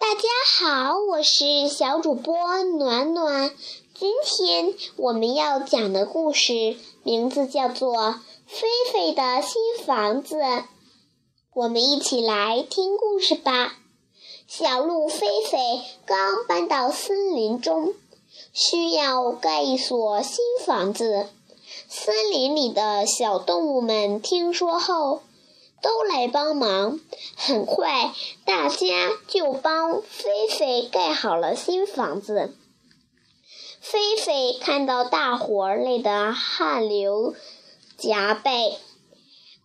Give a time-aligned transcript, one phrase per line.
[0.00, 0.28] 大家
[0.60, 3.50] 好，我是小主播暖暖。
[3.98, 7.96] 今天我们要讲的故事名字叫做
[8.46, 10.36] 《菲菲的新房子》。
[11.52, 13.76] 我们一起来听故事吧。
[14.46, 15.58] 小鹿菲菲
[16.06, 17.92] 刚搬到森林中，
[18.52, 21.26] 需要盖一所新房子。
[21.88, 25.22] 森林里的小动物们听说后，
[25.82, 27.00] 都来帮忙。
[27.36, 28.12] 很快，
[28.44, 32.54] 大家就帮菲菲盖好了新房子。
[33.80, 37.34] 菲菲看到大伙儿累得汗流
[37.98, 38.76] 浃背，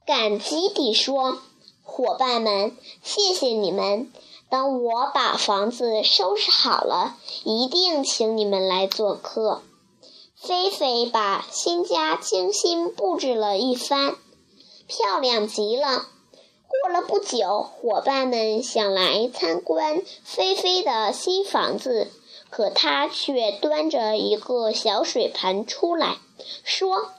[0.06, 1.40] 感激地说
[1.84, 4.12] ：“伙伴们，谢谢你们！
[4.50, 9.64] 等我把房子收拾好了，一定请你们来做客。”
[10.38, 14.16] 菲菲把新家精心布置了一番，
[14.96, 16.06] 漂亮极了。
[16.68, 22.12] 过了不久，伙伴们想来参观菲菲的新房子，
[22.52, 26.18] 可她却端着一个小水盆出来，
[26.64, 27.10] 说：“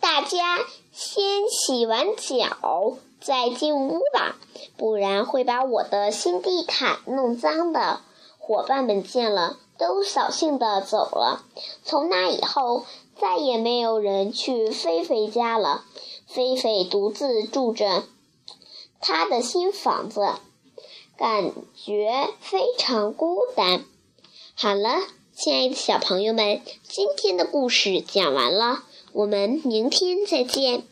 [0.00, 0.58] 大家
[0.92, 4.36] 先洗完脚再进屋吧，
[4.76, 8.00] 不然会把我的新地毯弄脏的。”
[8.38, 11.44] 伙伴们见了，都扫兴地走了。
[11.84, 12.84] 从那以后，
[13.20, 15.84] 再也没有人去菲菲家了。
[16.32, 18.04] 菲菲独自住着
[19.00, 20.20] 她的新房子，
[21.18, 23.84] 感觉非常孤单。
[24.54, 25.00] 好了，
[25.34, 30.84] 亲爱的小朋友们，今天的故事讲完了，我们明天再见。